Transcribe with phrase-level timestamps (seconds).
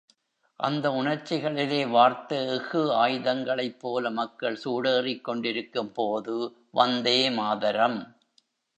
[0.59, 6.37] அந்த உணர்ச்சிகளிலே வார்த்த எஃகு ஆயுதங்களைப் போல மக்கள் சூடேறிக் கொண்டிருக்கும் போது,
[6.73, 7.99] வந்தே மாதரம்!